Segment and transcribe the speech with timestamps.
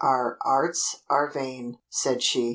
[0.03, 2.49] "Our arts are vain," said she.